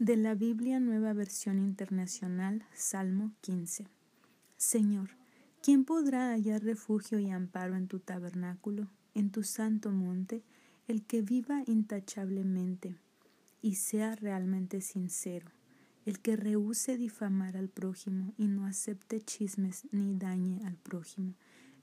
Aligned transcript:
De 0.00 0.16
la 0.16 0.34
Biblia 0.34 0.80
Nueva 0.80 1.12
Versión 1.12 1.58
Internacional, 1.58 2.64
Salmo 2.72 3.32
15. 3.42 3.86
Señor, 4.56 5.10
¿quién 5.62 5.84
podrá 5.84 6.30
hallar 6.30 6.62
refugio 6.62 7.18
y 7.18 7.28
amparo 7.28 7.76
en 7.76 7.86
tu 7.86 7.98
tabernáculo, 8.00 8.88
en 9.12 9.30
tu 9.30 9.42
santo 9.42 9.90
monte, 9.90 10.42
el 10.88 11.02
que 11.04 11.20
viva 11.20 11.64
intachablemente 11.66 12.96
y 13.60 13.74
sea 13.74 14.16
realmente 14.16 14.80
sincero, 14.80 15.50
el 16.06 16.18
que 16.20 16.34
rehúse 16.34 16.96
difamar 16.96 17.58
al 17.58 17.68
prójimo 17.68 18.32
y 18.38 18.46
no 18.46 18.64
acepte 18.64 19.20
chismes 19.20 19.86
ni 19.92 20.14
dañe 20.14 20.64
al 20.64 20.78
prójimo, 20.78 21.34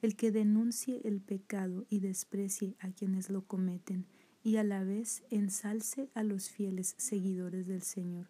el 0.01 0.15
que 0.15 0.31
denuncie 0.31 1.01
el 1.03 1.21
pecado 1.21 1.85
y 1.87 1.99
desprecie 1.99 2.77
a 2.79 2.89
quienes 2.89 3.29
lo 3.29 3.43
cometen, 3.43 4.07
y 4.47 4.55
a 4.55 4.63
la 4.63 4.81
vez 4.85 5.23
ensalce 5.29 6.09
a 6.13 6.23
los 6.23 6.49
fieles 6.49 6.95
seguidores 6.97 7.67
del 7.67 7.81
Señor, 7.81 8.29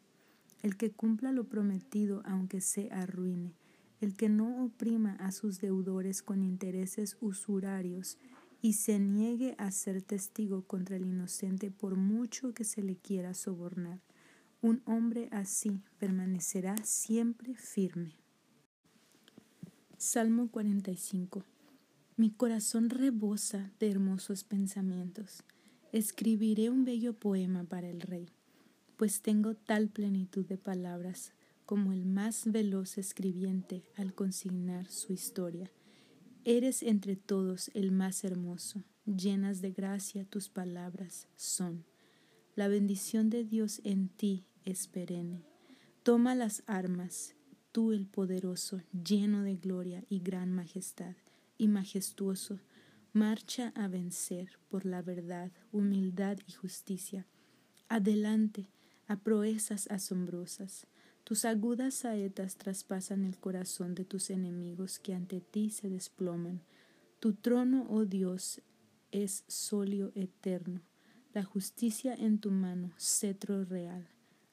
el 0.64 0.76
que 0.76 0.90
cumpla 0.90 1.32
lo 1.32 1.44
prometido 1.44 2.24
aunque 2.26 2.60
se 2.60 2.90
arruine, 2.92 3.54
el 4.02 4.16
que 4.16 4.28
no 4.28 4.66
oprima 4.66 5.14
a 5.18 5.32
sus 5.32 5.62
deudores 5.62 6.24
con 6.24 6.42
intereses 6.42 7.18
usurarios 7.22 8.18
y 8.64 8.74
se 8.74 8.98
niegue 8.98 9.54
a 9.60 9.70
ser 9.70 10.02
testigo 10.02 10.64
contra 10.64 10.96
el 10.96 11.06
inocente 11.06 11.70
por 11.70 11.98
mucho 11.98 12.52
que 12.52 12.64
se 12.64 12.82
le 12.82 12.96
quiera 12.96 13.36
sobornar. 13.36 14.02
Un 14.60 14.82
hombre 14.86 15.30
así 15.32 15.84
permanecerá 16.00 16.78
siempre 16.84 17.54
firme. 17.54 18.16
Salmo 20.00 20.50
45 20.50 21.44
Mi 22.16 22.32
corazón 22.32 22.90
rebosa 22.90 23.72
de 23.80 23.92
hermosos 23.92 24.44
pensamientos 24.44 25.44
Escribiré 25.94 26.70
un 26.70 26.84
bello 26.84 27.14
poema 27.14 27.64
para 27.64 27.90
el 27.90 28.02
rey, 28.02 28.28
pues 28.98 29.22
tengo 29.22 29.56
tal 29.56 29.88
plenitud 29.88 30.46
de 30.46 30.58
palabras 30.58 31.34
como 31.66 31.94
el 31.94 32.06
más 32.06 32.52
veloz 32.52 32.98
escribiente 32.98 33.84
al 33.96 34.14
consignar 34.14 34.88
su 34.88 35.14
historia. 35.14 35.72
Eres 36.44 36.84
entre 36.84 37.16
todos 37.16 37.72
el 37.74 37.92
más 37.92 38.26
hermoso, 38.26 38.84
llenas 39.06 39.62
de 39.62 39.72
gracia 39.72 40.26
tus 40.26 40.50
palabras 40.50 41.28
son. 41.36 41.86
La 42.56 42.68
bendición 42.68 43.30
de 43.30 43.46
Dios 43.46 43.80
en 43.86 44.10
ti 44.10 44.46
es 44.66 44.88
perenne. 44.88 45.44
Toma 46.04 46.36
las 46.36 46.64
armas, 46.68 47.36
tú 47.72 47.94
el 47.94 48.08
poderoso, 48.08 48.82
lleno 48.92 49.44
de 49.44 49.56
gloria 49.56 50.04
y 50.10 50.20
gran 50.20 50.52
majestad, 50.52 51.16
y 51.58 51.68
majestuoso, 51.70 52.60
Marcha 53.18 53.74
a 53.76 53.88
vencer 53.88 54.60
por 54.70 54.86
la 54.86 55.02
verdad, 55.02 55.52
humildad 55.72 56.38
y 56.46 56.52
justicia. 56.52 57.26
Adelante 57.90 58.70
a 59.08 59.18
proezas 59.18 59.90
asombrosas. 59.90 60.86
Tus 61.24 61.44
agudas 61.44 61.96
saetas 61.96 62.58
traspasan 62.58 63.26
el 63.26 63.40
corazón 63.40 63.96
de 63.96 64.06
tus 64.06 64.30
enemigos 64.30 65.00
que 65.00 65.16
ante 65.16 65.42
ti 65.42 65.72
se 65.72 65.90
desploman. 65.90 66.62
Tu 67.20 67.34
trono, 67.34 67.88
oh 67.90 68.06
Dios, 68.06 68.62
es 69.12 69.44
solio 69.48 70.12
eterno. 70.14 70.84
La 71.34 71.44
justicia 71.44 72.14
en 72.14 72.38
tu 72.38 72.52
mano, 72.52 72.92
cetro 73.00 73.66
real. 73.66 74.08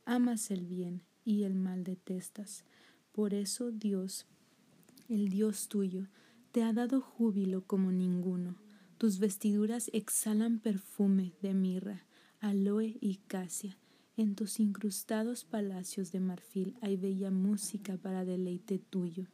Amas 0.06 0.50
el 0.50 0.64
bien 0.64 1.02
y 1.22 1.42
el 1.42 1.54
mal 1.54 1.84
detestas. 1.84 2.64
Por 3.12 3.34
eso 3.34 3.72
Dios, 3.72 4.24
el 5.10 5.28
Dios 5.28 5.68
tuyo, 5.68 6.06
te 6.54 6.62
ha 6.62 6.72
dado 6.72 7.00
júbilo 7.00 7.66
como 7.66 7.90
ninguno. 7.90 8.54
Tus 8.96 9.18
vestiduras 9.18 9.90
exhalan 9.92 10.60
perfume 10.60 11.32
de 11.42 11.52
mirra, 11.52 12.06
aloe 12.38 12.96
y 13.00 13.16
casia. 13.26 13.76
En 14.16 14.36
tus 14.36 14.60
incrustados 14.60 15.44
palacios 15.44 16.12
de 16.12 16.20
marfil 16.20 16.76
hay 16.80 16.96
bella 16.96 17.32
música 17.32 17.96
para 17.96 18.24
deleite 18.24 18.78
tuyo. 18.78 19.26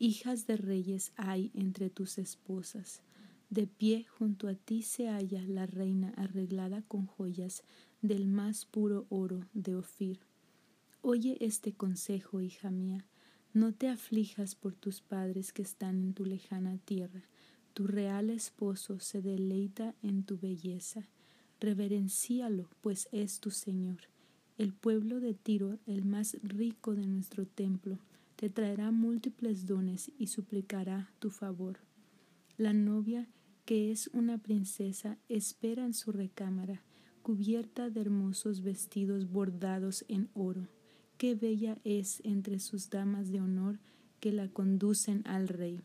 Hijas 0.00 0.48
de 0.48 0.56
reyes 0.56 1.12
hay 1.14 1.52
entre 1.54 1.88
tus 1.88 2.18
esposas. 2.18 3.00
De 3.48 3.68
pie 3.68 4.06
junto 4.18 4.48
a 4.48 4.56
ti 4.56 4.82
se 4.82 5.06
halla 5.06 5.44
la 5.46 5.66
reina 5.66 6.12
arreglada 6.16 6.82
con 6.82 7.06
joyas 7.06 7.62
del 8.02 8.26
más 8.26 8.64
puro 8.64 9.06
oro 9.08 9.46
de 9.54 9.76
Ofir. 9.76 10.18
Oye 11.00 11.36
este 11.40 11.74
consejo, 11.74 12.40
hija 12.40 12.72
mía, 12.72 13.06
no 13.52 13.72
te 13.72 13.88
aflijas 13.88 14.54
por 14.54 14.74
tus 14.74 15.00
padres 15.00 15.52
que 15.52 15.62
están 15.62 15.98
en 15.98 16.14
tu 16.14 16.24
lejana 16.24 16.78
tierra. 16.78 17.24
Tu 17.74 17.86
real 17.86 18.30
esposo 18.30 19.00
se 19.00 19.22
deleita 19.22 19.94
en 20.02 20.22
tu 20.22 20.38
belleza. 20.38 21.08
Reverencíalo, 21.60 22.68
pues 22.80 23.08
es 23.10 23.40
tu 23.40 23.50
Señor. 23.50 23.98
El 24.56 24.72
pueblo 24.72 25.18
de 25.20 25.34
Tiro, 25.34 25.78
el 25.86 26.04
más 26.04 26.36
rico 26.42 26.94
de 26.94 27.06
nuestro 27.06 27.44
templo, 27.44 27.98
te 28.36 28.50
traerá 28.50 28.92
múltiples 28.92 29.66
dones 29.66 30.12
y 30.16 30.28
suplicará 30.28 31.10
tu 31.18 31.30
favor. 31.30 31.80
La 32.56 32.72
novia, 32.72 33.26
que 33.64 33.90
es 33.90 34.08
una 34.12 34.38
princesa, 34.38 35.18
espera 35.28 35.84
en 35.84 35.94
su 35.94 36.12
recámara, 36.12 36.82
cubierta 37.22 37.90
de 37.90 38.00
hermosos 38.00 38.62
vestidos 38.62 39.30
bordados 39.30 40.04
en 40.08 40.28
oro 40.34 40.68
qué 41.20 41.34
bella 41.34 41.76
es 41.84 42.22
entre 42.24 42.58
sus 42.60 42.88
damas 42.88 43.30
de 43.30 43.42
honor 43.42 43.78
que 44.20 44.32
la 44.32 44.48
conducen 44.48 45.20
al 45.26 45.48
rey. 45.48 45.82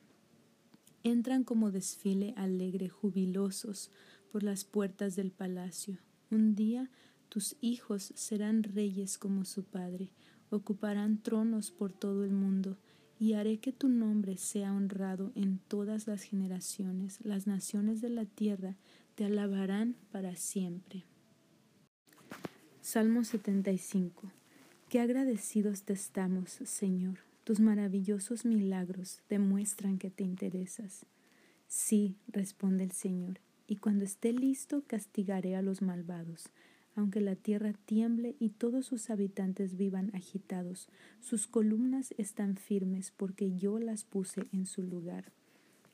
Entran 1.03 1.43
como 1.43 1.71
desfile 1.71 2.33
alegre, 2.37 2.87
jubilosos, 2.87 3.91
por 4.31 4.43
las 4.43 4.63
puertas 4.63 5.17
del 5.17 5.31
palacio. 5.31 5.97
Un 6.31 6.55
día 6.55 6.89
tus 7.27 7.57
hijos 7.59 8.13
serán 8.15 8.63
reyes 8.63 9.17
como 9.17 9.43
su 9.43 9.65
padre, 9.65 10.13
ocuparán 10.51 11.21
tronos 11.21 11.69
por 11.69 11.91
todo 11.91 12.23
el 12.23 12.31
mundo, 12.31 12.77
y 13.19 13.33
haré 13.33 13.57
que 13.57 13.73
tu 13.73 13.89
nombre 13.89 14.37
sea 14.37 14.71
honrado 14.71 15.33
en 15.35 15.59
todas 15.67 16.07
las 16.07 16.23
generaciones. 16.23 17.19
Las 17.25 17.45
naciones 17.45 17.99
de 17.99 18.09
la 18.09 18.23
tierra 18.23 18.77
te 19.15 19.25
alabarán 19.25 19.97
para 20.13 20.37
siempre. 20.37 21.03
Salmo 22.79 23.25
75 23.25 24.31
Qué 24.87 24.99
agradecidos 24.99 25.81
te 25.81 25.93
estamos, 25.93 26.51
Señor. 26.51 27.17
Tus 27.43 27.59
maravillosos 27.59 28.45
milagros 28.45 29.23
demuestran 29.29 29.97
que 29.97 30.11
te 30.11 30.23
interesas. 30.23 31.07
Sí, 31.67 32.15
responde 32.27 32.83
el 32.83 32.91
Señor, 32.91 33.39
y 33.67 33.77
cuando 33.77 34.05
esté 34.05 34.31
listo 34.31 34.83
castigaré 34.85 35.55
a 35.55 35.63
los 35.63 35.81
malvados. 35.81 36.49
Aunque 36.95 37.19
la 37.19 37.35
tierra 37.35 37.73
tiemble 37.73 38.35
y 38.39 38.49
todos 38.49 38.85
sus 38.85 39.09
habitantes 39.09 39.75
vivan 39.75 40.11
agitados, 40.13 40.87
sus 41.19 41.47
columnas 41.47 42.13
están 42.19 42.55
firmes 42.55 43.11
porque 43.17 43.57
yo 43.57 43.79
las 43.79 44.03
puse 44.03 44.47
en 44.53 44.67
su 44.67 44.83
lugar. 44.83 45.31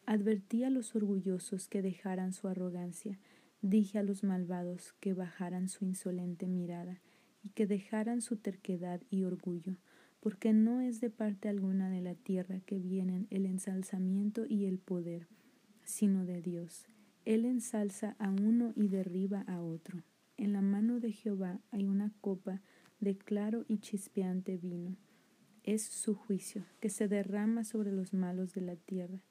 Advertí 0.06 0.66
a 0.66 0.70
los 0.70 0.96
orgullosos 0.96 1.70
que 1.70 1.82
dejaran 1.82 2.34
su 2.34 2.50
arrogancia, 2.50 3.18
dije 3.62 4.00
a 4.00 4.04
los 4.04 4.26
malvados 4.26 4.94
que 5.00 5.14
bajaran 5.14 5.70
su 5.70 5.86
insolente 5.86 6.46
mirada 6.48 7.00
y 7.44 7.50
que 7.50 7.68
dejaran 7.68 8.22
su 8.22 8.38
terquedad 8.38 9.02
y 9.10 9.24
orgullo, 9.24 9.78
porque 10.20 10.54
no 10.54 10.82
es 10.82 11.02
de 11.02 11.10
parte 11.10 11.50
alguna 11.50 11.90
de 11.90 12.02
la 12.02 12.16
tierra 12.16 12.60
que 12.62 12.80
vienen 12.80 13.28
el 13.30 13.46
ensalzamiento 13.46 14.46
y 14.48 14.66
el 14.66 14.78
poder, 14.78 15.28
sino 15.84 16.26
de 16.26 16.42
Dios. 16.42 16.86
Él 17.26 17.46
ensalza 17.46 18.16
a 18.20 18.30
uno 18.30 18.74
y 18.76 18.88
derriba 18.88 19.42
a 19.48 19.62
otro. 19.62 20.04
En 20.38 20.54
la 20.54 20.62
mano 20.62 21.00
de 21.00 21.12
Jehová 21.12 21.60
hay 21.72 21.86
una 21.86 22.12
copa 22.22 22.62
de 23.00 23.18
claro 23.18 23.66
y 23.68 23.80
chispeante 23.80 24.58
vino. 24.58 24.96
Es 25.64 25.84
su 25.84 26.16
juicio, 26.16 26.66
que 26.80 26.90
se 26.90 27.08
derrama 27.08 27.64
sobre 27.64 27.92
los 27.92 28.14
malos 28.14 28.54
de 28.54 28.62
la 28.62 28.76
tierra. 28.76 29.22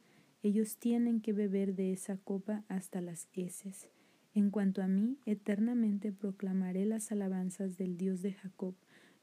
Ellos 0.42 0.78
tienen 0.78 1.20
que 1.20 1.32
beber 1.32 1.74
de 1.74 1.92
esa 1.92 2.16
copa 2.16 2.64
hasta 2.68 3.00
las 3.00 3.28
heces. 3.32 3.88
En 4.32 4.50
cuanto 4.50 4.80
a 4.82 4.86
mí, 4.86 5.18
eternamente 5.26 6.12
proclamaré 6.12 6.86
las 6.86 7.10
alabanzas 7.10 7.76
del 7.76 7.96
Dios 7.96 8.22
de 8.22 8.32
Jacob. 8.32 8.74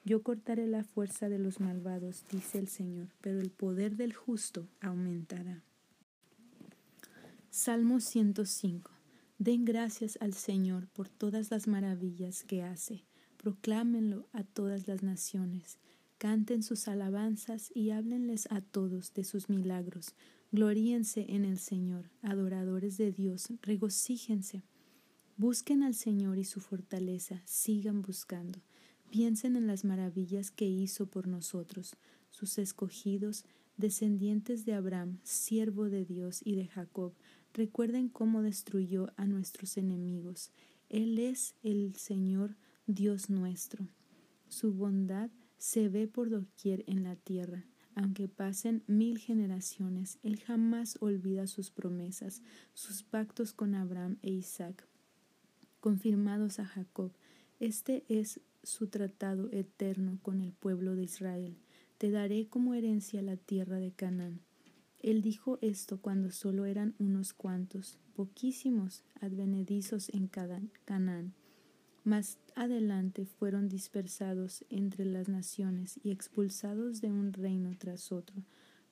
Yo 0.04 0.22
cortaré 0.22 0.68
la 0.68 0.84
fuerza 0.84 1.30
de 1.30 1.40
los 1.40 1.62
malvados, 1.62 2.26
dice 2.30 2.60
el 2.60 2.68
Señor, 2.68 3.08
pero 3.22 3.40
el 3.40 3.50
poder 3.50 3.96
del 3.96 4.14
justo 4.14 4.68
aumentará. 4.82 5.64
Salmo 7.50 8.02
105. 8.02 8.92
Den 9.40 9.64
gracias 9.64 10.18
al 10.20 10.34
Señor 10.34 10.88
por 10.88 11.08
todas 11.08 11.52
las 11.52 11.68
maravillas 11.68 12.44
que 12.44 12.64
hace. 12.64 13.06
Proclámenlo 13.38 14.28
a 14.34 14.44
todas 14.44 14.88
las 14.88 15.04
naciones. 15.04 15.78
Canten 16.18 16.64
sus 16.64 16.88
alabanzas 16.88 17.72
y 17.74 17.92
háblenles 17.92 18.48
a 18.52 18.60
todos 18.62 19.14
de 19.14 19.24
sus 19.24 19.50
milagros. 19.50 20.16
Gloríense 20.52 21.26
en 21.30 21.46
el 21.46 21.60
Señor, 21.60 22.10
adoradores 22.22 22.98
de 22.98 23.12
Dios, 23.12 23.50
regocíjense 23.62 24.64
Busquen 25.38 25.84
al 25.84 25.94
Señor 25.94 26.40
y 26.40 26.44
su 26.46 26.60
fortaleza, 26.60 27.44
sigan 27.46 28.02
buscando. 28.02 28.60
Piensen 29.12 29.56
en 29.56 29.68
las 29.68 29.86
maravillas 29.86 30.50
que 30.50 30.66
hizo 30.66 31.06
por 31.06 31.28
nosotros, 31.28 31.96
sus 32.32 32.58
escogidos, 32.58 33.46
descendientes 33.78 34.66
de 34.66 34.74
Abraham, 34.74 35.20
siervo 35.22 35.92
de 35.92 36.06
Dios 36.06 36.42
y 36.44 36.56
de 36.56 36.66
Jacob. 36.66 37.14
Recuerden 37.54 38.10
cómo 38.10 38.42
destruyó 38.42 39.14
a 39.16 39.28
nuestros 39.28 39.78
enemigos. 39.78 40.50
Él 40.90 41.20
es 41.20 41.54
el 41.62 41.96
Señor 41.96 42.56
Dios 42.88 43.30
nuestro. 43.30 43.88
Su 44.48 44.74
bondad 44.74 45.30
se 45.60 45.88
ve 45.88 46.08
por 46.08 46.32
doquier 46.32 46.84
en 46.88 47.04
la 47.04 47.16
tierra. 47.16 47.64
Aunque 47.94 48.28
pasen 48.28 48.84
mil 48.88 49.20
generaciones, 49.20 50.18
Él 50.24 50.40
jamás 50.40 50.98
olvida 51.00 51.46
sus 51.46 51.70
promesas, 51.70 52.42
sus 52.74 53.04
pactos 53.04 53.54
con 53.54 53.76
Abraham 53.76 54.18
e 54.24 54.32
Isaac, 54.32 54.88
confirmados 55.88 56.60
a 56.60 56.66
Jacob. 56.66 57.14
Este 57.62 58.04
es 58.10 58.42
su 58.62 58.88
tratado 58.88 59.50
eterno 59.54 60.20
con 60.22 60.42
el 60.42 60.52
pueblo 60.52 60.98
de 60.98 61.04
Israel. 61.04 61.56
Te 61.98 62.12
daré 62.12 62.50
como 62.50 62.74
herencia 62.74 63.22
la 63.22 63.38
tierra 63.38 63.78
de 63.78 63.94
Canaán. 63.94 64.42
Él 65.00 65.22
dijo 65.22 65.60
esto 65.62 66.02
cuando 66.02 66.30
solo 66.32 66.66
eran 66.66 66.94
unos 67.00 67.32
cuantos, 67.32 68.00
poquísimos, 68.18 69.06
advenedizos 69.22 70.10
en 70.10 70.28
Canaán. 70.28 71.32
Más 72.04 72.38
adelante 72.56 73.26
fueron 73.26 73.70
dispersados 73.70 74.66
entre 74.70 75.06
las 75.06 75.30
naciones 75.30 76.02
y 76.04 76.12
expulsados 76.12 77.00
de 77.00 77.12
un 77.12 77.32
reino 77.32 77.78
tras 77.78 78.12
otro, 78.12 78.44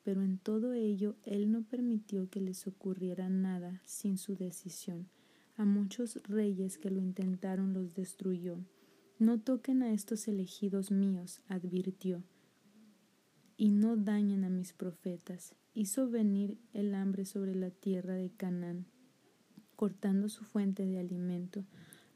pero 0.05 0.23
en 0.23 0.37
todo 0.37 0.71
ello 0.71 1.17
él 1.23 1.51
no 1.51 1.63
permitió 1.63 2.29
que 2.29 2.39
les 2.39 2.65
ocurriera 2.67 3.27
nada 3.27 3.81
sin 3.83 4.17
su 4.17 4.37
decisión. 4.37 5.09
A 5.57 5.65
muchos 5.65 6.19
reyes 6.23 6.77
que 6.77 6.89
lo 6.89 7.01
intentaron 7.01 7.73
los 7.73 7.95
destruyó. 7.95 8.57
No 9.19 9.39
toquen 9.39 9.83
a 9.83 9.93
estos 9.93 10.27
elegidos 10.27 10.91
míos, 10.91 11.41
advirtió, 11.47 12.23
y 13.57 13.71
no 13.71 13.95
dañen 13.95 14.43
a 14.43 14.49
mis 14.49 14.73
profetas. 14.73 15.55
Hizo 15.73 16.09
venir 16.09 16.57
el 16.73 16.93
hambre 16.93 17.25
sobre 17.25 17.55
la 17.55 17.69
tierra 17.69 18.15
de 18.15 18.29
Canaán, 18.29 18.85
cortando 19.75 20.29
su 20.29 20.43
fuente 20.43 20.85
de 20.85 20.99
alimento 20.99 21.65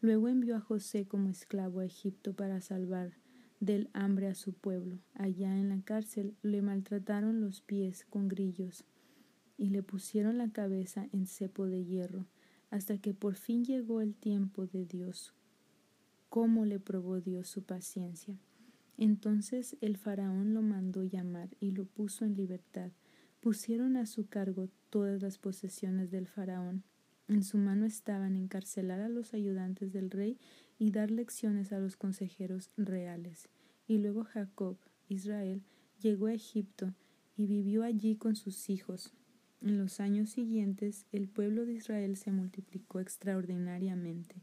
Luego 0.02 0.30
envió 0.30 0.56
a 0.56 0.62
José 0.62 1.06
como 1.06 1.30
esclavo 1.30 1.82
a 1.82 1.86
Egipto 1.86 2.34
para 2.34 2.62
salvar 2.62 3.12
del 3.60 3.90
hambre 3.92 4.28
a 4.28 4.36
su 4.36 4.54
pueblo. 4.54 5.00
Allá 5.14 5.58
en 5.58 5.70
la 5.70 5.82
cárcel 5.82 6.36
le 6.42 6.62
maltrataron 6.62 7.42
los 7.42 7.62
pies 7.62 8.06
con 8.10 8.30
grillos 8.30 8.86
y 9.58 9.70
le 9.70 9.84
pusieron 9.84 10.38
la 10.38 10.52
cabeza 10.52 11.10
en 11.12 11.28
cepo 11.28 11.66
de 11.68 11.84
hierro, 11.84 12.26
hasta 12.70 12.98
que 12.98 13.14
por 13.14 13.36
fin 13.36 13.64
llegó 13.64 14.02
el 14.02 14.16
tiempo 14.16 14.68
de 14.68 14.86
Dios. 14.86 15.34
¿Cómo 16.30 16.66
le 16.66 16.80
probó 16.80 17.20
Dios 17.22 17.48
su 17.48 17.64
paciencia? 17.64 18.38
Entonces 18.98 19.78
el 19.82 19.98
faraón 19.98 20.54
lo 20.54 20.62
mandó 20.62 21.04
llamar 21.04 21.50
y 21.60 21.72
lo 21.72 21.86
puso 21.86 22.26
en 22.26 22.36
libertad. 22.36 22.92
Pusieron 23.40 23.98
a 23.98 24.06
su 24.06 24.28
cargo 24.28 24.70
todas 24.90 25.22
las 25.22 25.38
posesiones 25.38 26.12
del 26.12 26.28
faraón 26.28 26.84
en 27.30 27.44
su 27.44 27.60
mano 27.60 27.86
estaban 27.86 28.36
encarcelar 28.36 29.02
a 29.02 29.08
los 29.08 29.36
ayudantes 29.36 29.94
del 29.94 30.10
rey 30.10 30.40
y 30.80 30.90
dar 30.90 31.12
lecciones 31.12 31.72
a 31.72 31.78
los 31.78 31.96
consejeros 31.96 32.72
reales. 32.76 33.50
Y 33.88 34.00
luego 34.00 34.24
Jacob, 34.24 34.78
Israel, 35.10 35.62
llegó 36.02 36.26
a 36.26 36.34
Egipto 36.34 36.96
y 37.38 37.46
vivió 37.46 37.84
allí 37.84 38.16
con 38.16 38.36
sus 38.36 38.68
hijos. 38.72 39.14
En 39.62 39.78
los 39.78 40.00
años 40.00 40.30
siguientes 40.30 41.06
el 41.12 41.28
pueblo 41.28 41.66
de 41.66 41.74
Israel 41.74 42.16
se 42.16 42.32
multiplicó 42.32 43.00
extraordinariamente, 43.00 44.36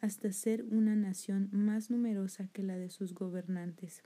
hasta 0.00 0.32
ser 0.32 0.64
una 0.64 0.96
nación 0.96 1.48
más 1.52 1.90
numerosa 1.90 2.48
que 2.48 2.62
la 2.62 2.76
de 2.76 2.90
sus 2.90 3.14
gobernantes. 3.14 4.02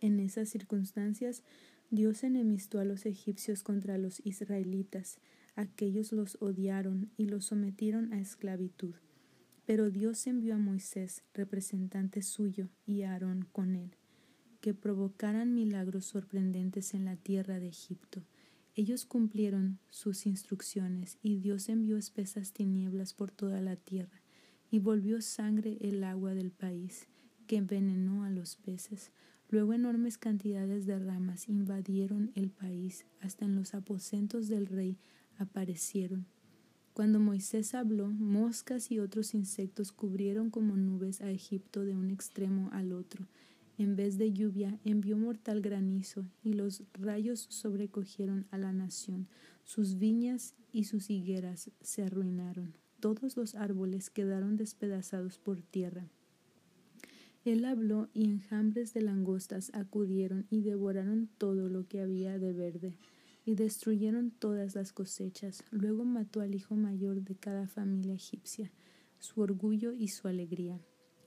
En 0.00 0.20
esas 0.20 0.48
circunstancias, 0.48 1.42
Dios 1.90 2.24
enemistó 2.24 2.78
a 2.78 2.84
los 2.84 3.04
egipcios 3.04 3.62
contra 3.62 3.98
los 3.98 4.24
israelitas, 4.24 5.18
aquellos 5.56 6.12
los 6.12 6.38
odiaron 6.40 7.10
y 7.16 7.26
los 7.26 7.46
sometieron 7.46 8.12
a 8.12 8.20
esclavitud. 8.20 8.94
Pero 9.66 9.90
Dios 9.90 10.26
envió 10.26 10.54
a 10.54 10.58
Moisés, 10.58 11.22
representante 11.34 12.22
suyo, 12.22 12.68
y 12.86 13.02
a 13.02 13.12
Aarón 13.12 13.46
con 13.52 13.76
él, 13.76 13.96
que 14.60 14.72
provocaran 14.72 15.54
milagros 15.54 16.06
sorprendentes 16.06 16.94
en 16.94 17.04
la 17.04 17.16
tierra 17.16 17.60
de 17.60 17.68
Egipto. 17.68 18.22
Ellos 18.74 19.04
cumplieron 19.04 19.78
sus 19.90 20.24
instrucciones, 20.26 21.18
y 21.22 21.36
Dios 21.36 21.68
envió 21.68 21.98
espesas 21.98 22.52
tinieblas 22.52 23.12
por 23.12 23.30
toda 23.30 23.60
la 23.60 23.76
tierra, 23.76 24.22
y 24.70 24.78
volvió 24.78 25.20
sangre 25.20 25.76
el 25.82 26.02
agua 26.04 26.34
del 26.34 26.50
país, 26.50 27.06
que 27.46 27.56
envenenó 27.56 28.24
a 28.24 28.30
los 28.30 28.56
peces. 28.56 29.12
Luego 29.50 29.74
enormes 29.74 30.16
cantidades 30.16 30.86
de 30.86 30.98
ramas 30.98 31.50
invadieron 31.50 32.32
el 32.34 32.50
país, 32.50 33.04
hasta 33.20 33.44
en 33.44 33.54
los 33.54 33.74
aposentos 33.74 34.48
del 34.48 34.66
rey 34.66 34.96
aparecieron. 35.36 36.24
Cuando 36.94 37.20
Moisés 37.20 37.74
habló, 37.74 38.08
moscas 38.08 38.90
y 38.90 38.98
otros 38.98 39.34
insectos 39.34 39.92
cubrieron 39.92 40.50
como 40.50 40.76
nubes 40.76 41.20
a 41.20 41.30
Egipto 41.30 41.84
de 41.84 41.94
un 41.94 42.10
extremo 42.10 42.70
al 42.72 42.92
otro. 42.92 43.26
En 43.78 43.96
vez 43.96 44.18
de 44.18 44.32
lluvia, 44.32 44.78
envió 44.84 45.16
mortal 45.16 45.60
granizo, 45.60 46.26
y 46.42 46.52
los 46.52 46.82
rayos 46.94 47.46
sobrecogieron 47.48 48.46
a 48.50 48.58
la 48.58 48.72
nación. 48.72 49.28
Sus 49.64 49.98
viñas 49.98 50.54
y 50.72 50.84
sus 50.84 51.10
higueras 51.10 51.70
se 51.80 52.02
arruinaron. 52.02 52.74
Todos 53.00 53.36
los 53.36 53.54
árboles 53.54 54.10
quedaron 54.10 54.56
despedazados 54.56 55.38
por 55.38 55.62
tierra. 55.62 56.08
Él 57.44 57.64
habló 57.64 58.08
y 58.14 58.24
enjambres 58.24 58.94
de 58.94 59.02
langostas 59.02 59.72
acudieron 59.74 60.46
y 60.48 60.60
devoraron 60.60 61.28
todo 61.38 61.68
lo 61.68 61.88
que 61.88 62.00
había 62.00 62.38
de 62.38 62.52
verde 62.52 62.98
y 63.44 63.56
destruyeron 63.56 64.30
todas 64.30 64.76
las 64.76 64.92
cosechas. 64.92 65.64
Luego 65.72 66.04
mató 66.04 66.40
al 66.40 66.54
hijo 66.54 66.76
mayor 66.76 67.22
de 67.22 67.34
cada 67.34 67.66
familia 67.66 68.14
egipcia, 68.14 68.70
su 69.18 69.40
orgullo 69.40 69.92
y 69.92 70.08
su 70.08 70.28
alegría, 70.28 70.80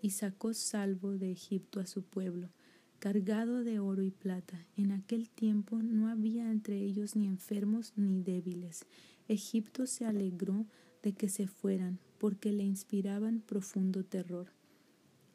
y 0.05 0.11
sacó 0.11 0.53
salvo 0.53 1.17
de 1.17 1.31
Egipto 1.31 1.79
a 1.79 1.87
su 1.87 2.03
pueblo, 2.03 2.51
cargado 2.99 3.63
de 3.63 3.79
oro 3.79 4.03
y 4.03 4.11
plata. 4.11 4.63
En 4.77 4.91
aquel 4.91 5.31
tiempo 5.31 5.81
no 5.81 6.09
había 6.09 6.51
entre 6.51 6.77
ellos 6.77 7.15
ni 7.15 7.25
enfermos 7.25 7.91
ni 7.95 8.21
débiles. 8.21 8.85
Egipto 9.27 9.87
se 9.87 10.05
alegró 10.05 10.67
de 11.01 11.13
que 11.13 11.27
se 11.27 11.47
fueran, 11.47 11.97
porque 12.19 12.53
le 12.53 12.63
inspiraban 12.63 13.41
profundo 13.41 14.03
terror. 14.03 14.51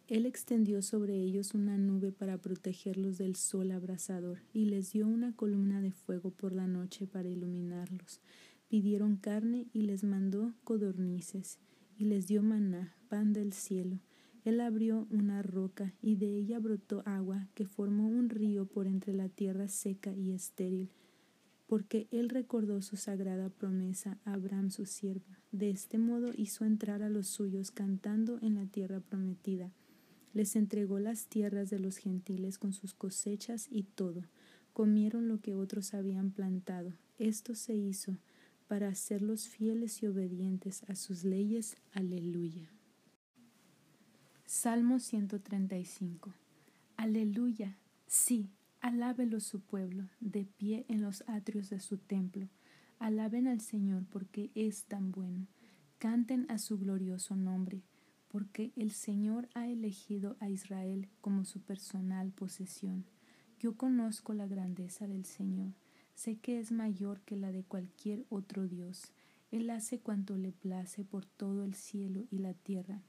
Él 0.07 0.25
extendió 0.25 0.83
sobre 0.83 1.17
ellos 1.17 1.53
una 1.53 1.77
nube 1.77 2.13
para 2.13 2.39
protegerlos 2.39 3.19
del 3.19 3.35
sol 3.35 3.73
abrasador 3.73 4.39
y 4.53 4.67
les 4.67 4.93
dio 4.93 5.09
una 5.09 5.35
columna 5.35 5.81
de 5.81 5.91
fuego 5.91 6.31
por 6.31 6.53
la 6.53 6.69
noche 6.69 7.09
para 7.09 7.29
iluminarlos. 7.29 8.21
Pidieron 8.69 9.17
carne 9.17 9.67
y 9.73 9.83
les 9.83 10.05
mandó 10.05 10.55
codornices 10.63 11.59
y 11.99 12.05
les 12.05 12.29
dio 12.29 12.45
maná, 12.45 12.95
pan 13.09 13.33
del 13.33 13.53
cielo. 13.53 13.99
Él 14.45 14.61
abrió 14.61 15.07
una 15.11 15.43
roca 15.43 15.95
y 16.01 16.17
de 16.17 16.37
ella 16.37 16.59
brotó 16.59 17.03
agua 17.05 17.49
que 17.55 17.67
formó 17.67 18.09
un 18.09 18.29
río 18.29 18.67
por 18.67 18.87
entre 18.87 19.15
la 19.15 19.29
tierra 19.29 19.69
seca 19.69 20.13
y 20.13 20.33
estéril, 20.33 20.91
porque 21.67 22.09
él 22.11 22.29
recordó 22.29 22.83
su 22.83 22.97
sagrada 22.97 23.49
promesa 23.49 24.19
a 24.25 24.35
Abraham 24.35 24.71
su 24.71 24.87
siervo. 24.87 25.27
De 25.53 25.71
este 25.71 25.99
modo 25.99 26.31
hizo 26.35 26.65
entrar 26.65 27.03
a 27.03 27.11
los 27.11 27.27
suyos 27.27 27.71
cantando 27.71 28.39
en 28.43 28.55
la 28.55 28.67
tierra 28.67 29.01
prometida 29.01 29.73
les 30.33 30.55
entregó 30.57 30.99
las 30.99 31.27
tierras 31.27 31.71
de 31.71 31.79
los 31.79 31.97
gentiles 31.97 32.59
con 32.59 32.73
sus 32.73 32.95
cosechas 32.95 33.67
y 33.71 33.83
todo. 33.83 34.25
Comieron 34.73 35.29
lo 35.29 35.41
que 35.41 35.55
otros 35.55 35.95
habían 35.95 36.31
plantado. 36.31 36.93
Esto 37.19 37.55
se 37.55 37.75
hizo 37.75 38.17
para 38.69 38.89
hacerlos 38.89 39.49
fieles 39.49 40.03
y 40.03 40.07
obedientes 40.07 40.85
a 40.89 40.95
sus 40.95 41.25
leyes. 41.25 41.77
Aleluya. 41.93 42.71
Salmo 44.53 44.99
135. 44.99 46.35
Aleluya. 46.97 47.79
Sí, 48.09 48.51
alábelo 48.81 49.39
su 49.39 49.61
pueblo, 49.61 50.09
de 50.19 50.45
pie 50.45 50.85
en 50.89 51.03
los 51.03 51.23
atrios 51.29 51.71
de 51.71 51.79
su 51.79 51.99
templo. 51.99 52.49
Alaben 52.99 53.47
al 53.47 53.61
Señor 53.61 54.07
porque 54.11 54.51
es 54.57 54.87
tan 54.87 55.13
bueno. 55.13 55.47
Canten 56.01 56.47
a 56.51 56.59
su 56.59 56.81
glorioso 56.81 57.37
nombre 57.37 57.85
porque 58.27 58.73
el 58.75 58.91
Señor 58.91 59.49
ha 59.55 59.69
elegido 59.69 60.37
a 60.41 60.51
Israel 60.51 61.09
como 61.21 61.45
su 61.45 61.61
personal 61.61 62.33
posesión. 62.33 63.05
Yo 63.61 63.77
conozco 63.77 64.35
la 64.35 64.49
grandeza 64.49 65.07
del 65.07 65.27
Señor, 65.27 65.75
sé 66.17 66.39
que 66.39 66.59
es 66.59 66.73
mayor 66.73 67.21
que 67.21 67.37
la 67.37 67.53
de 67.53 67.63
cualquier 67.63 68.27
otro 68.31 68.67
Dios. 68.67 69.13
Él 69.53 69.71
hace 69.71 70.01
cuanto 70.01 70.37
le 70.37 70.51
place 70.51 71.05
por 71.05 71.25
todo 71.25 71.63
el 71.63 71.75
cielo 71.75 72.25
y 72.33 72.39
la 72.39 72.55
tierra, 72.55 73.01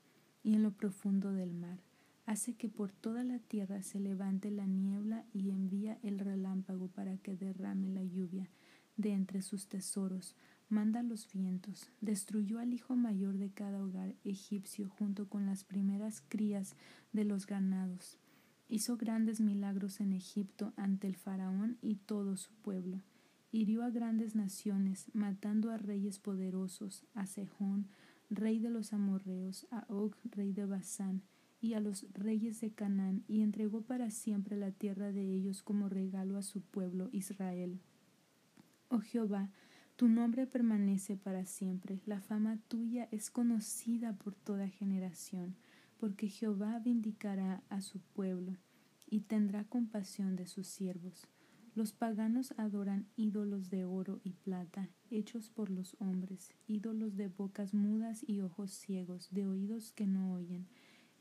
y 0.43 0.55
en 0.55 0.63
lo 0.63 0.71
profundo 0.71 1.31
del 1.33 1.53
mar. 1.53 1.79
Hace 2.25 2.53
que 2.53 2.69
por 2.69 2.91
toda 2.91 3.24
la 3.24 3.39
tierra 3.39 3.81
se 3.81 4.00
levante 4.00 4.51
la 4.51 4.65
niebla 4.65 5.25
y 5.33 5.50
envía 5.50 5.98
el 6.03 6.19
relámpago 6.19 6.88
para 6.88 7.17
que 7.17 7.36
derrame 7.36 7.89
la 7.89 8.03
lluvia 8.03 8.50
de 8.98 9.13
entre 9.13 9.41
sus 9.41 9.67
tesoros 9.67 10.36
manda 10.71 11.03
los 11.03 11.27
vientos, 11.31 11.89
destruyó 12.00 12.60
al 12.60 12.74
hijo 12.74 12.95
mayor 12.95 13.38
de 13.38 13.50
cada 13.50 13.83
hogar 13.83 14.15
egipcio 14.24 14.89
junto 14.89 15.27
con 15.27 15.45
las 15.45 15.65
primeras 15.65 16.24
crías 16.29 16.75
de 17.12 17.25
los 17.25 17.45
ganados. 17.45 18.17
Hizo 18.69 18.95
grandes 18.95 19.41
milagros 19.41 20.00
en 20.00 20.13
Egipto 20.13 20.71
ante 20.77 21.07
el 21.07 21.17
faraón 21.17 21.77
y 21.81 21.95
todo 21.95 22.38
su 22.38 22.53
pueblo. 22.53 23.01
Hirió 23.51 23.83
a 23.83 23.89
grandes 23.89 24.33
naciones, 24.33 25.07
matando 25.12 25.71
a 25.71 25.77
reyes 25.77 26.19
poderosos, 26.19 27.03
a 27.13 27.25
Sejón, 27.25 27.88
rey 28.31 28.59
de 28.59 28.69
los 28.69 28.93
amorreos, 28.93 29.67
a 29.69 29.85
Og, 29.89 30.15
rey 30.31 30.53
de 30.53 30.65
Basán, 30.65 31.21
y 31.59 31.73
a 31.73 31.79
los 31.79 32.07
reyes 32.13 32.61
de 32.61 32.71
Canaán, 32.71 33.23
y 33.27 33.41
entregó 33.41 33.81
para 33.81 34.09
siempre 34.09 34.55
la 34.57 34.71
tierra 34.71 35.11
de 35.11 35.21
ellos 35.35 35.61
como 35.61 35.89
regalo 35.89 36.38
a 36.38 36.41
su 36.41 36.61
pueblo 36.61 37.09
Israel. 37.11 37.79
Oh 38.89 39.01
Jehová, 39.01 39.51
tu 39.97 40.07
nombre 40.07 40.47
permanece 40.47 41.17
para 41.17 41.45
siempre, 41.45 42.00
la 42.05 42.21
fama 42.21 42.57
tuya 42.67 43.07
es 43.11 43.29
conocida 43.29 44.13
por 44.13 44.33
toda 44.33 44.69
generación, 44.69 45.55
porque 46.00 46.29
Jehová 46.29 46.79
vindicará 46.79 47.61
a 47.69 47.81
su 47.81 48.00
pueblo 48.00 48.57
y 49.07 49.19
tendrá 49.19 49.65
compasión 49.65 50.35
de 50.35 50.47
sus 50.47 50.65
siervos. 50.67 51.27
Los 51.73 51.93
paganos 51.93 52.53
adoran 52.57 53.07
ídolos 53.15 53.69
de 53.69 53.85
oro 53.85 54.19
y 54.25 54.33
plata, 54.33 54.89
hechos 55.09 55.49
por 55.49 55.69
los 55.69 55.95
hombres, 55.99 56.51
ídolos 56.67 57.15
de 57.15 57.29
bocas 57.29 57.73
mudas 57.73 58.27
y 58.27 58.41
ojos 58.41 58.71
ciegos, 58.71 59.29
de 59.31 59.47
oídos 59.47 59.93
que 59.93 60.05
no 60.05 60.33
oyen. 60.33 60.67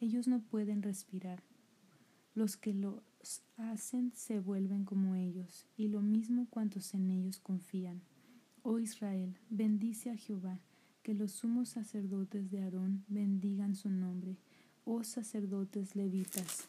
Ellos 0.00 0.26
no 0.26 0.40
pueden 0.40 0.82
respirar. 0.82 1.44
Los 2.34 2.56
que 2.56 2.74
los 2.74 3.00
hacen 3.58 4.12
se 4.12 4.40
vuelven 4.40 4.84
como 4.84 5.14
ellos, 5.14 5.66
y 5.76 5.86
lo 5.86 6.00
mismo 6.02 6.48
cuantos 6.50 6.94
en 6.94 7.10
ellos 7.10 7.38
confían. 7.38 8.02
Oh 8.62 8.80
Israel, 8.80 9.38
bendice 9.50 10.10
a 10.10 10.16
Jehová, 10.16 10.58
que 11.04 11.14
los 11.14 11.30
sumos 11.30 11.68
sacerdotes 11.68 12.50
de 12.50 12.62
Aarón 12.62 13.04
bendigan 13.06 13.76
su 13.76 13.88
nombre. 13.88 14.36
Oh 14.84 15.04
sacerdotes 15.04 15.94
levitas, 15.94 16.64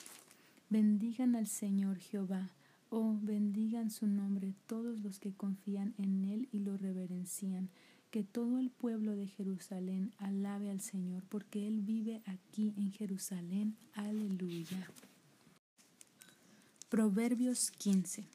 bendigan 0.69 1.35
al 1.35 1.47
Señor 1.47 1.97
Jehová 1.97 2.47
Oh, 2.93 3.17
bendigan 3.21 3.89
su 3.89 4.05
nombre 4.05 4.53
todos 4.67 4.99
los 4.99 5.17
que 5.17 5.31
confían 5.31 5.93
en 5.97 6.25
Él 6.25 6.49
y 6.51 6.59
lo 6.59 6.75
reverencian. 6.75 7.69
Que 8.09 8.25
todo 8.25 8.59
el 8.59 8.69
pueblo 8.69 9.15
de 9.15 9.27
Jerusalén 9.27 10.11
alabe 10.17 10.69
al 10.69 10.81
Señor, 10.81 11.23
porque 11.29 11.69
Él 11.69 11.79
vive 11.83 12.21
aquí 12.25 12.73
en 12.75 12.91
Jerusalén. 12.91 13.77
Aleluya. 13.93 14.89
Proverbios 16.89 17.71
15. 17.71 18.27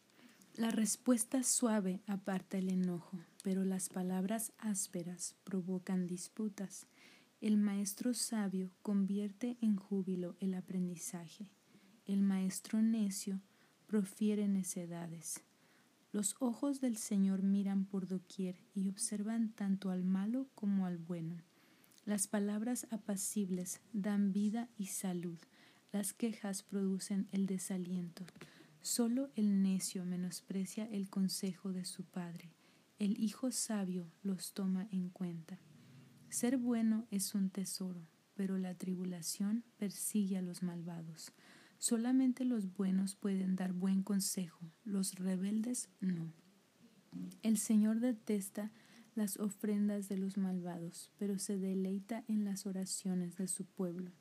La 0.55 0.71
respuesta 0.71 1.43
suave 1.43 2.01
aparta 2.07 2.57
el 2.57 2.71
enojo, 2.71 3.19
pero 3.45 3.63
las 3.63 3.91
palabras 3.91 4.55
ásperas 4.57 5.35
provocan 5.45 6.07
disputas. 6.07 6.87
El 7.43 7.59
maestro 7.59 8.15
sabio 8.15 8.71
convierte 8.81 9.59
en 9.61 9.77
júbilo 9.77 10.35
el 10.41 10.55
aprendizaje. 10.55 11.51
El 12.07 12.23
maestro 12.23 12.81
necio 12.81 13.43
profiere 13.87 14.49
necedades. 14.49 15.43
Los 16.13 16.37
ojos 16.39 16.81
del 16.81 16.97
Señor 16.97 17.43
miran 17.43 17.85
por 17.85 18.07
doquier 18.07 18.57
y 18.75 18.89
observan 18.89 19.51
tanto 19.53 19.91
al 19.91 20.05
malo 20.05 20.49
como 20.55 20.87
al 20.87 20.99
bueno. 20.99 21.43
Las 22.05 22.27
palabras 22.29 22.87
apacibles 22.91 23.81
dan 23.93 24.33
vida 24.33 24.69
y 24.79 24.87
salud, 24.87 25.39
las 25.93 26.13
quejas 26.13 26.63
producen 26.63 27.29
el 27.33 27.47
desaliento. 27.47 28.25
Solo 28.81 29.31
el 29.35 29.63
necio 29.63 30.05
menosprecia 30.05 30.89
el 30.91 31.11
consejo 31.11 31.73
de 31.73 31.85
su 31.85 32.05
padre, 32.05 32.53
el 32.99 33.21
hijo 33.23 33.51
sabio 33.51 34.11
los 34.23 34.55
toma 34.55 34.89
en 34.91 35.11
cuenta. 35.11 35.59
Ser 36.31 36.57
bueno 36.57 37.07
es 37.11 37.35
un 37.35 37.51
tesoro, 37.51 38.07
pero 38.35 38.57
la 38.57 38.75
tribulación 38.75 39.65
persigue 39.77 40.39
a 40.39 40.43
los 40.43 40.63
malvados. 40.63 41.33
Solamente 41.79 42.45
los 42.45 42.73
buenos 42.73 43.15
pueden 43.15 43.57
dar 43.57 43.73
buen 43.73 44.03
consejo, 44.03 44.73
los 44.85 45.15
rebeldes 45.15 45.89
no. 46.01 46.33
El 47.43 47.59
Señor 47.59 48.01
detesta 48.01 48.73
las 49.15 49.39
ofrendas 49.39 50.09
de 50.09 50.19
los 50.19 50.37
malvados, 50.37 51.11
pero 51.19 51.39
se 51.39 51.59
deleita 51.59 52.25
en 52.29 52.45
las 52.45 52.67
oraciones 52.67 53.37
de 53.37 53.49
su 53.49 53.65
pueblo. 53.65 54.13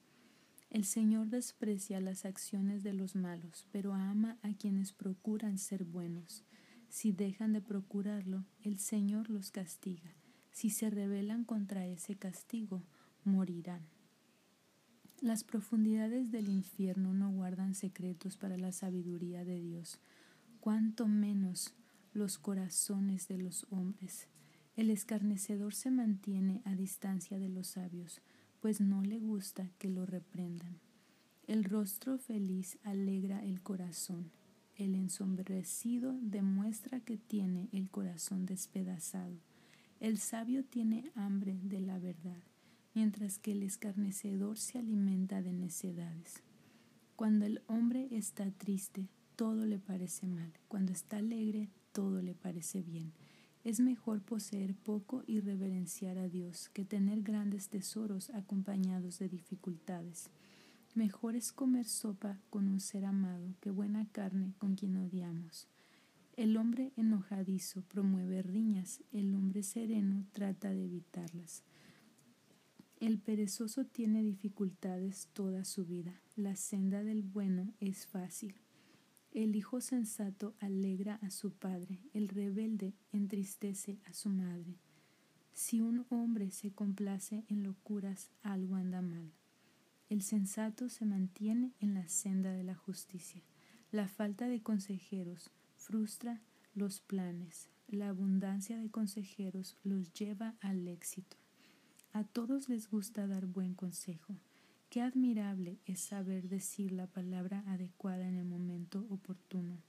El 0.69 0.85
Señor 0.85 1.27
desprecia 1.27 2.01
las 2.01 2.25
acciones 2.25 2.83
de 2.83 2.93
los 2.93 3.15
malos, 3.15 3.67
pero 3.71 3.93
ama 3.93 4.37
a 4.41 4.53
quienes 4.53 4.93
procuran 4.93 5.57
ser 5.57 5.83
buenos. 5.85 6.43
Si 6.89 7.11
dejan 7.11 7.53
de 7.53 7.61
procurarlo, 7.61 8.45
el 8.61 8.79
Señor 8.79 9.29
los 9.29 9.51
castiga. 9.51 10.15
Si 10.51 10.69
se 10.69 10.89
rebelan 10.89 11.43
contra 11.43 11.85
ese 11.85 12.15
castigo, 12.15 12.83
morirán. 13.23 13.94
Las 15.21 15.45
profundidades 15.45 16.29
del 16.29 16.49
infierno 16.49 17.13
no 17.13 17.31
guardan 17.31 17.73
secretos 17.73 18.35
para 18.35 18.57
la 18.57 18.73
sabiduría 18.73 19.45
de 19.45 19.61
Dios, 19.61 19.97
cuanto 20.59 21.07
menos 21.07 21.73
los 22.13 22.37
corazones 22.37 23.29
de 23.29 23.37
los 23.37 23.65
hombres. 23.69 24.27
El 24.75 24.89
escarnecedor 24.89 25.73
se 25.73 25.89
mantiene 25.89 26.61
a 26.65 26.75
distancia 26.75 27.39
de 27.39 27.47
los 27.47 27.67
sabios, 27.67 28.21
pues 28.59 28.81
no 28.81 29.03
le 29.03 29.19
gusta 29.19 29.69
que 29.77 29.89
lo 29.89 30.05
reprendan. 30.05 30.79
El 31.47 31.63
rostro 31.63 32.17
feliz 32.17 32.77
alegra 32.83 33.43
el 33.43 33.61
corazón. 33.61 34.31
El 34.75 34.95
ensombrecido 34.95 36.13
demuestra 36.21 36.99
que 36.99 37.17
tiene 37.17 37.69
el 37.71 37.89
corazón 37.89 38.45
despedazado. 38.45 39.39
El 40.01 40.17
sabio 40.17 40.65
tiene 40.65 41.09
hambre 41.15 41.57
de 41.63 41.79
la 41.79 41.99
verdad 41.99 42.43
mientras 42.95 43.37
que 43.37 43.51
el 43.51 43.61
escarnecedor 43.61 44.57
se 44.57 44.79
alimenta 44.79 45.41
de 45.41 45.53
necedades. 45.53 46.41
Cuando 47.15 47.45
el 47.45 47.61
hombre 47.67 48.07
está 48.11 48.49
triste, 48.51 49.09
todo 49.35 49.65
le 49.65 49.79
parece 49.79 50.25
mal. 50.27 50.51
Cuando 50.67 50.93
está 50.93 51.17
alegre, 51.17 51.69
todo 51.91 52.21
le 52.21 52.33
parece 52.33 52.81
bien. 52.81 53.11
Es 53.63 53.79
mejor 53.79 54.21
poseer 54.21 54.75
poco 54.75 55.23
y 55.27 55.39
reverenciar 55.41 56.17
a 56.17 56.29
Dios 56.29 56.69
que 56.69 56.85
tener 56.85 57.21
grandes 57.21 57.67
tesoros 57.67 58.29
acompañados 58.29 59.19
de 59.19 59.27
dificultades. 59.27 60.29
Mejor 60.93 61.35
es 61.35 61.51
comer 61.51 61.85
sopa 61.85 62.39
con 62.49 62.67
un 62.67 62.79
ser 62.79 63.05
amado 63.05 63.55
que 63.59 63.71
buena 63.71 64.07
carne 64.11 64.53
con 64.57 64.75
quien 64.75 64.95
odiamos. 64.97 65.67
El 66.37 66.57
hombre 66.57 66.93
enojadizo 66.95 67.81
promueve 67.81 68.41
riñas, 68.41 69.01
el 69.11 69.33
hombre 69.35 69.63
sereno 69.63 70.25
trata 70.31 70.69
de 70.69 70.85
evitarlas. 70.85 71.63
El 73.05 73.19
perezoso 73.19 73.85
tiene 73.85 74.23
dificultades 74.23 75.29
toda 75.33 75.63
su 75.63 75.85
vida. 75.85 76.19
La 76.35 76.55
senda 76.55 77.03
del 77.03 77.21
bueno 77.21 77.71
es 77.79 78.07
fácil. 78.07 78.55
El 79.31 79.55
hijo 79.55 79.79
sensato 79.79 80.55
alegra 80.59 81.19
a 81.21 81.29
su 81.29 81.51
padre, 81.51 81.99
el 82.13 82.29
rebelde 82.29 82.95
entristece 83.11 83.99
a 84.05 84.13
su 84.13 84.29
madre. 84.29 84.79
Si 85.53 85.81
un 85.81 86.07
hombre 86.09 86.49
se 86.49 86.71
complace 86.71 87.45
en 87.47 87.61
locuras, 87.61 88.31
algo 88.41 88.73
anda 88.73 89.03
mal. 89.03 89.31
El 90.09 90.23
sensato 90.23 90.89
se 90.89 91.05
mantiene 91.05 91.75
en 91.79 91.93
la 91.93 92.07
senda 92.07 92.53
de 92.53 92.63
la 92.63 92.73
justicia. 92.73 93.43
La 93.91 94.07
falta 94.07 94.47
de 94.47 94.63
consejeros 94.63 95.51
frustra 95.75 96.41
los 96.73 97.01
planes. 97.01 97.69
La 97.87 98.09
abundancia 98.09 98.79
de 98.79 98.89
consejeros 98.89 99.77
los 99.83 100.11
lleva 100.11 100.55
al 100.59 100.87
éxito. 100.87 101.37
A 102.15 102.23
todos 102.23 102.69
les 102.69 102.89
gusta 102.89 103.27
dar 103.27 103.45
buen 103.45 103.73
consejo. 103.73 104.37
Qué 104.89 105.01
admirable 105.01 105.79
es 105.85 105.99
saber 105.99 106.47
decir 106.47 106.93
la 106.93 107.07
palabra 107.07 107.61
adecuada 107.67 108.25
en 108.25 108.37
el 108.37 108.45
momento 108.45 109.05
oportuno. 109.09 109.79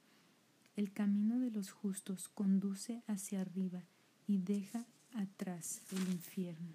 El 0.74 0.90
camino 0.90 1.38
de 1.38 1.52
los 1.52 1.70
justos 1.70 2.28
conduce 2.28 3.04
hacia 3.06 3.42
arriba 3.42 3.84
y 4.26 4.38
deja 4.38 4.86
atrás 5.14 5.82
el 5.92 6.00
infierno. 6.08 6.74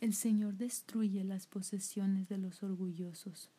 El 0.00 0.14
Señor 0.14 0.56
destruye 0.56 1.22
las 1.22 1.46
posesiones 1.46 2.28
de 2.28 2.38
los 2.38 2.64
orgullosos, 2.64 3.50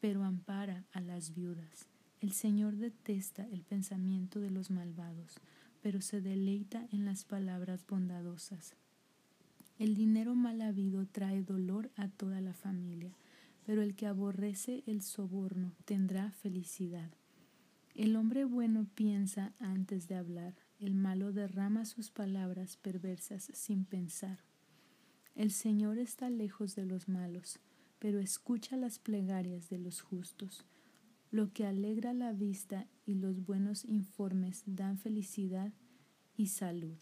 pero 0.00 0.24
ampara 0.24 0.86
a 0.90 1.00
las 1.00 1.36
viudas. 1.36 1.86
El 2.20 2.32
Señor 2.32 2.74
detesta 2.74 3.46
el 3.52 3.62
pensamiento 3.62 4.40
de 4.40 4.50
los 4.50 4.72
malvados, 4.72 5.36
pero 5.82 6.00
se 6.00 6.20
deleita 6.20 6.88
en 6.90 7.04
las 7.04 7.22
palabras 7.22 7.86
bondadosas. 7.86 8.74
El 9.78 9.94
dinero 9.94 10.34
mal 10.34 10.60
habido 10.60 11.06
trae 11.06 11.42
dolor 11.42 11.92
a 11.94 12.08
toda 12.08 12.40
la 12.40 12.52
familia, 12.52 13.16
pero 13.64 13.80
el 13.82 13.94
que 13.94 14.06
aborrece 14.06 14.82
el 14.86 15.02
soborno 15.02 15.72
tendrá 15.84 16.32
felicidad. 16.32 17.10
El 17.94 18.16
hombre 18.16 18.44
bueno 18.44 18.88
piensa 18.94 19.52
antes 19.60 20.08
de 20.08 20.16
hablar, 20.16 20.54
el 20.80 20.94
malo 20.94 21.32
derrama 21.32 21.84
sus 21.84 22.10
palabras 22.10 22.76
perversas 22.76 23.50
sin 23.54 23.84
pensar. 23.84 24.38
El 25.36 25.52
Señor 25.52 25.98
está 25.98 26.28
lejos 26.28 26.74
de 26.74 26.84
los 26.84 27.08
malos, 27.08 27.60
pero 28.00 28.18
escucha 28.18 28.76
las 28.76 28.98
plegarias 28.98 29.68
de 29.68 29.78
los 29.78 30.00
justos. 30.00 30.64
Lo 31.30 31.52
que 31.52 31.66
alegra 31.66 32.12
la 32.14 32.32
vista 32.32 32.88
y 33.06 33.14
los 33.14 33.44
buenos 33.44 33.84
informes 33.84 34.64
dan 34.66 34.98
felicidad 34.98 35.72
y 36.36 36.48
salud. 36.48 36.96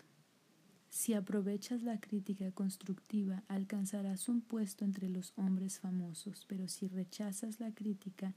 Si 0.96 1.12
aprovechas 1.12 1.82
la 1.82 2.00
crítica 2.00 2.50
constructiva, 2.52 3.42
alcanzarás 3.48 4.30
un 4.30 4.40
puesto 4.40 4.86
entre 4.86 5.10
los 5.10 5.34
hombres 5.36 5.78
famosos, 5.78 6.46
pero 6.48 6.68
si 6.68 6.88
rechazas 6.88 7.60
la 7.60 7.70
crítica, 7.70 8.32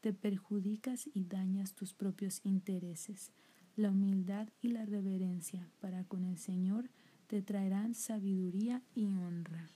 te 0.00 0.12
perjudicas 0.12 1.08
y 1.14 1.22
dañas 1.22 1.74
tus 1.74 1.94
propios 1.94 2.40
intereses. 2.42 3.30
La 3.76 3.92
humildad 3.92 4.48
y 4.60 4.70
la 4.70 4.84
reverencia 4.84 5.70
para 5.78 6.02
con 6.02 6.24
el 6.24 6.36
Señor 6.36 6.90
te 7.28 7.42
traerán 7.42 7.94
sabiduría 7.94 8.82
y 8.96 9.06
honra. 9.14 9.70